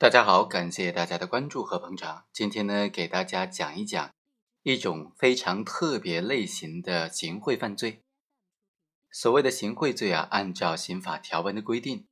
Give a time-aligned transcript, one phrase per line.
[0.00, 2.24] 大家好，感谢大家的关注和捧场。
[2.32, 4.10] 今天呢，给大家讲一讲
[4.62, 8.02] 一种非常特别类型的行贿犯罪。
[9.10, 12.08] 所谓的行贿罪啊，按照刑法条文的规定，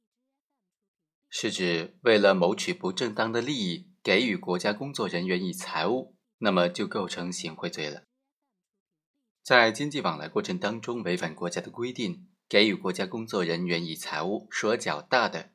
[1.31, 8.03] 是指为了谋取不正当的利益，给予国家工作人员以财物，那么就构成行贿罪了。
[9.43, 15.55] 在经济往来过程当中，违反国家的规定，给予国家工作人员以财物，数额较大的。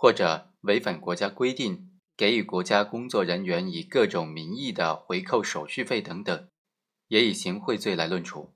[0.00, 6.48] 或者违反国家规定，给予国家工作人员以各种名义的回扣手续费等等，
[7.08, 8.54] 也以行贿罪来论处。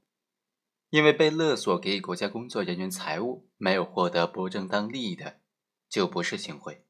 [0.91, 5.41] 因为被勒索给予国家工作人员财物，没有获得不正当利益的，
[5.89, 6.85] 就不是行贿。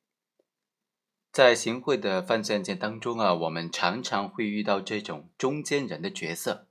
[1.32, 6.68] 在行贿的犯罪案件当中啊，我们常常会遇到这种中间人的角色。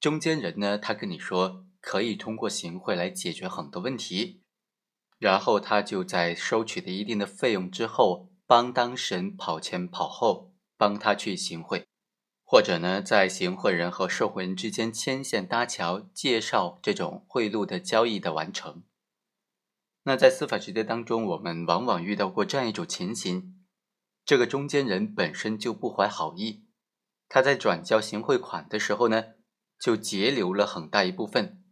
[0.00, 4.42] 中间人呢，他跟你说可以通过行贿来解决很多问题。
[5.18, 11.86] 然后他就在收取的一定的费用之后，帮当事人跑前跑后，帮他去行贿，
[12.44, 18.82] 或者呢，在行贿人和受贿人之间牵线搭桥，介绍这种贿赂的交易的完成。
[20.04, 23.64] 那在司法实践当中，我们往往遇到过这样一种情形：
[24.24, 26.66] 这个中间人本身就不怀好意，
[27.28, 29.24] 他在转交行贿款的时候呢，
[29.80, 31.64] 就截留了很大一部分。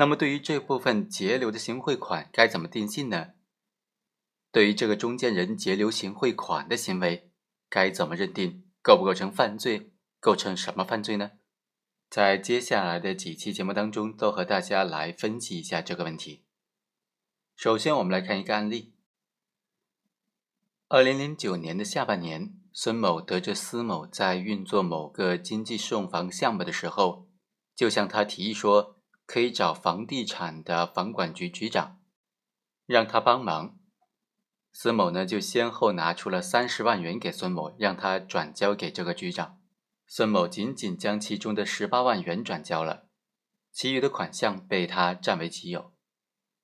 [0.00, 3.34] 那么，对于这部分截留的行贿款该怎么定性呢？
[4.50, 7.30] 对于这个中间人截留行贿款的行为，
[7.68, 9.92] 该怎么认定构不构成犯罪？
[10.18, 11.32] 构成什么犯罪呢？
[12.08, 16.46] 在接下来的几期节目当中，都和大家来分析一下这个问题。
[17.54, 18.94] 首先，我们来看一个案例：
[20.88, 27.28] 二零零九年的下半年，孙某得知司某在运作某个经济适用房项目的时候，
[27.76, 28.96] 就向他提议说。
[29.32, 32.00] 可以找房地产的房管局局长，
[32.84, 33.78] 让他帮忙。
[34.72, 39.60] 司某呢就先后拿出了三十万元给孙某，让他转交给这个局长。
[40.04, 43.04] 孙某仅仅将其中的十八万元转交了，
[43.70, 45.92] 其余的款项被他占为己有。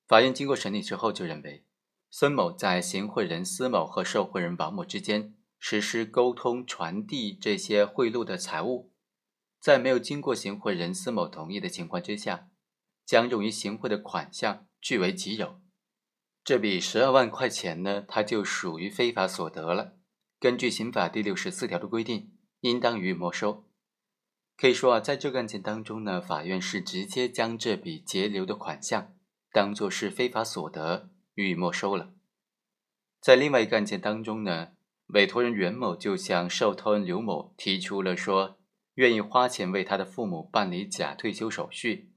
[0.08, 1.64] 法院经过审理之后，就认为
[2.10, 8.90] 孙某在行贿人司某和受贿人王某之间实施沟通、传递这些贿赂的财物，
[9.60, 12.48] 在没有经过行贿人司某同意的情况之下。
[13.06, 15.60] 将用于行贿的款项据为己有，
[16.44, 19.94] 这笔十二万块钱呢，它就属于非法所得了。
[20.40, 23.64] 根据刑法第六十四条的规定，应当予以没收。
[24.56, 29.14] 可以说啊，在这个案件当中呢，法院是直接将这笔截留的款项
[29.52, 32.12] 当做是非法所得予以没收了。
[33.20, 34.72] 在另外一个案件当中呢，
[35.06, 38.58] 委托人袁某就向受托人刘某提出了说，
[38.94, 42.10] 愿意花钱为他的父母办理假退休手续。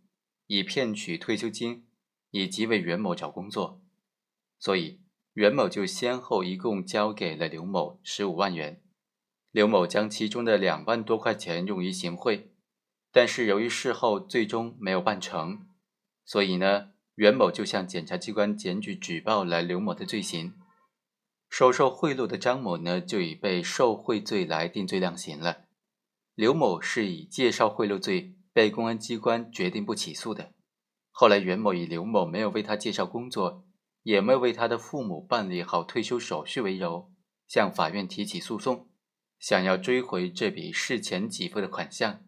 [0.50, 1.86] 以骗取退休金，
[2.32, 3.84] 以及为袁某找工作，
[4.58, 5.00] 所以
[5.34, 8.82] 袁某就先后一共交给了刘某十五万元。
[9.52, 12.52] 刘某将其中的两万多块钱用于行贿，
[13.12, 15.68] 但是由于事后最终没有办成，
[16.26, 20.56] 所以呢，袁某就向检察机关检举举报了刘某的罪行。
[21.48, 25.66] 收受贿赂的张某呢，就已被受贿罪来定罪量刑了。
[26.34, 28.34] 刘某是以介绍贿赂罪。
[28.54, 30.54] 被公安机关决定不起诉的。
[31.12, 33.66] 后来，袁某以刘某没有为他介绍工作，
[34.04, 37.12] 也没有为他的父母办理好退休手续为由，
[37.48, 38.90] 向法院提起诉讼，
[39.38, 42.24] 想要追回这笔事前给付的款项。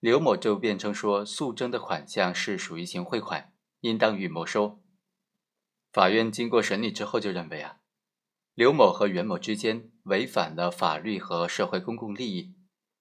[0.00, 4.82] 刘某就辩称说，诉争的款项是属于行贿款，应当予没收。
[5.92, 7.78] 法院经过审理之后，就认为啊，
[8.54, 12.55] 刘某和袁某之间违反了法律和社会公共利益。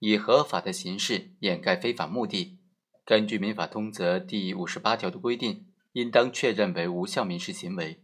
[0.08, 2.60] 以合法的形式掩盖非法目的，
[3.04, 8.04] 根据民法通则第五十八条的规定，应当确认为无效民事行为。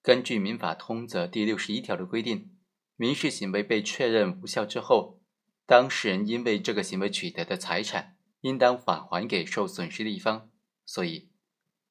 [0.00, 2.56] 根据民法通则第六十一条的规定，
[2.96, 5.20] 民事行为被确认无效之后，
[5.66, 10.48] 当事人因为这个行为取得的财产，应当返还给受损失的一方。
[10.86, 11.28] 所以，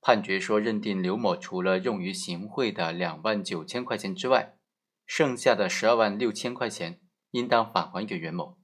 [0.01, 4.57] 判决说认定刘某除了用于行贿的两万九千块钱之外，
[5.05, 6.99] 剩下的十二万六千块钱
[7.29, 8.58] 应当返还给袁某。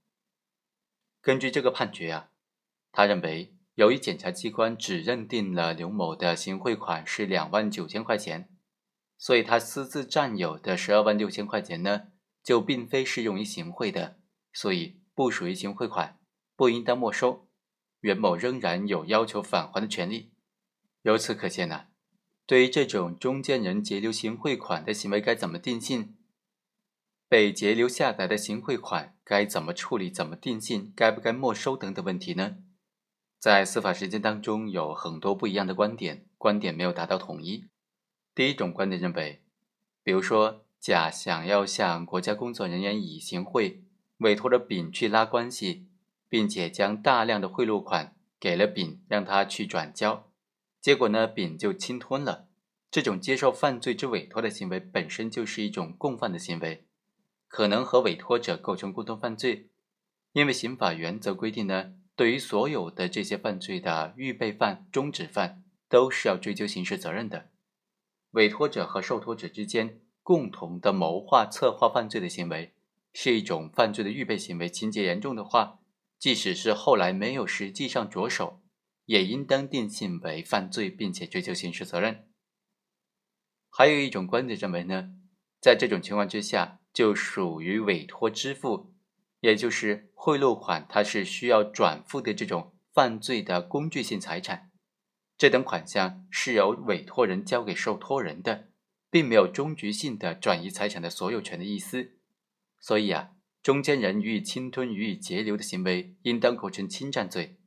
[1.22, 2.30] 根据这个判决啊，
[2.92, 8.50] 他认为，由于检察机关只认定了刘某的行贿款是两万九千块钱，
[9.20, 12.08] 所以他私自占有的十二万六千块钱呢，
[12.44, 14.18] 就并非是用于行贿的，
[14.52, 16.20] 所以不属于行贿款，
[16.56, 17.48] 不应当没收。
[18.00, 20.34] 袁某仍然有要求返还的权利。
[21.04, 21.86] 由此可见呢，
[22.48, 26.16] 对于这种中间人截留行贿款的行为，该怎么定性？
[27.32, 32.58] 被截留下来的行贿款该怎么处理、怎么定性、该不该没收等等问题呢？
[33.40, 37.64] 在司法实践当中有很多不一样的观点，观点没有达到统一。
[38.36, 39.42] 第一种观点认为，
[40.04, 43.82] 比如说甲想要向国家工作人员乙行贿，
[44.18, 45.88] 委托了丙去拉关系，
[46.28, 50.30] 并且将大量的贿赂款给了丙，让他去转交，
[50.82, 52.50] 结果呢，丙就侵吞了。
[52.92, 56.84] 这种接受犯罪之委托的行为本身就是一种共犯的行为，
[57.52, 59.70] 可能和委托者构成共同犯罪。
[60.32, 67.50] 因为刑法原则规定呢，对于所有的这些犯罪的预备犯、中止犯，都是要追究刑事责任的。
[68.32, 72.74] 委托者和受托者之间共同的谋划、策划犯罪的行为，
[73.12, 74.70] 是一种犯罪的预备行为。
[74.70, 75.82] 情节严重的话，
[76.18, 78.62] 即使是后来没有实际上着手，
[79.04, 82.30] 也应当定性为犯罪，并且追究刑事责任。
[83.70, 85.12] 还有一种观点认为呢，
[85.60, 88.94] 在这种情况之下，就属于委托支付，
[89.40, 94.72] 也就是贿赂款，它是需要转付的这种犯罪的工具性财产。
[95.38, 98.70] 这等款项是由委托人交给受托人的，
[99.10, 102.18] 并没有终局性的转移财产的所有权的意思。
[102.80, 103.32] 所以啊，
[103.64, 107.58] 中间人予以侵吞、予以截留的行为，应当构成侵占罪。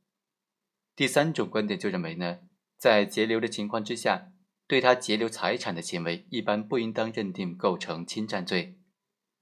[0.95, 2.39] 第三种观点就认为呢，
[2.77, 4.31] 在截留的情况之下。
[4.67, 8.79] 对他截留财产的行为，一般不应当认定构成侵占罪。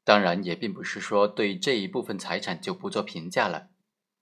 [0.03, 3.69] 当然，也并不是说对这一部分财产就不做评价了，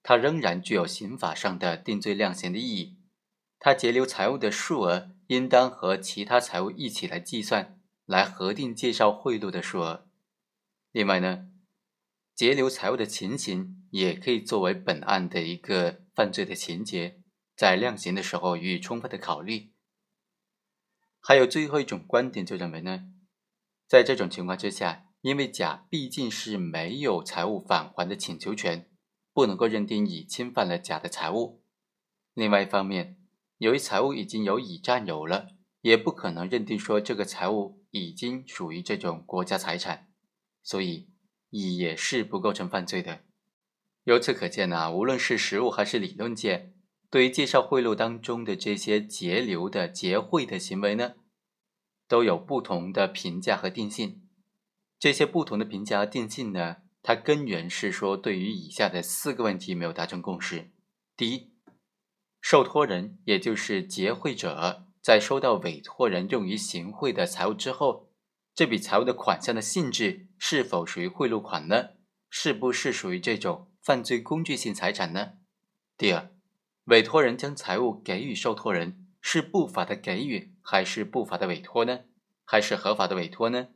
[0.02, 2.98] 它仍然具有刑法上的定罪量刑的意义。
[3.58, 10.08] 他截留财物的数额，应当和其他财物一起来计算，来核定介绍贿赂的数额。
[10.90, 11.48] 另外呢，
[12.34, 17.20] 截留财物的情形也可以作为本案的一个犯罪的情节，
[17.56, 19.70] 在量刑的时候予以充分的考虑。
[21.20, 23.04] 还有最后一种观点，就认为呢，
[23.86, 28.90] 在这种情况之下，因为甲毕竟是没有财物返还的请求权，
[29.32, 31.62] 不能够认定乙侵犯了甲的财物。
[32.34, 33.16] 另外一方面，
[33.58, 35.46] 由于财物已经由乙占有了，
[35.80, 40.08] 也不可能认定说这个财物已经属于这种国家财产，
[40.62, 41.08] 所以
[41.50, 43.20] 乙也是不构成犯罪的。
[44.04, 46.72] 由此可见呢，无论是实物还是理论界。
[47.08, 51.12] 对于介绍贿赂当中的这些截留的结贿的行为呢，
[52.08, 54.22] 都有不同的评价和定性。
[55.02, 60.70] 这些不同的评价和定性呢，它根源是说对于以下的四个问题没有达成共识：
[61.16, 61.50] 第一，
[62.40, 68.12] 受托人也就是结汇者在收到委托人用于行贿的财物之后，
[68.54, 71.88] 这笔财物的款项的性质是否属于贿赂款呢？
[72.30, 75.32] 是不是属于这种犯罪工具性财产呢？
[75.98, 76.30] 第二。
[76.84, 82.02] 委托人将财物给予受托人，是不法的给予还是不法的委托呢？
[82.44, 83.70] 还是合法的委托呢？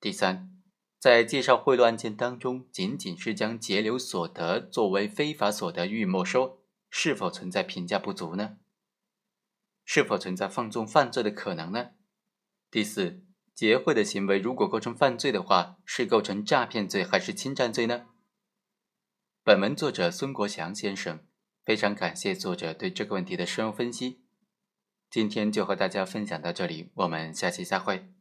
[0.00, 0.50] 第三，
[0.98, 8.58] 在介绍贿赂案件当中，仅仅是将截留所得作为非法所得予以没收，是否存在评价不足呢？
[9.84, 11.90] 是否存在放纵犯罪的可能呢？
[12.70, 13.24] 第四，
[13.54, 18.06] 结贿的行为如果构成犯罪的话，是构成诈骗罪还是侵占罪呢？
[19.42, 21.24] 本文作者孙国祥先生。
[21.64, 24.22] 非常感谢作者对这个问题的深入分析。
[25.10, 28.17] 今天就和大家分享到这里，我们下期再会。